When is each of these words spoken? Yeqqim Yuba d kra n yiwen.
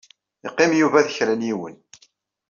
Yeqqim 0.43 0.71
Yuba 0.79 1.05
d 1.05 1.07
kra 1.15 1.33
n 1.39 1.45
yiwen. 1.47 1.75